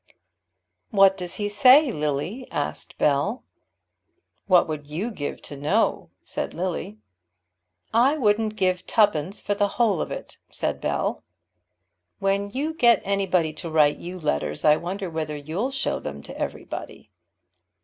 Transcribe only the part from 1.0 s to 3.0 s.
does he say, Lily?" asked